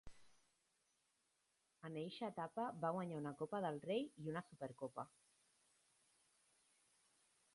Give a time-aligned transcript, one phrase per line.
[1.89, 5.05] En eixa etapa va guanyar una Copa del Rei i una Supercopa.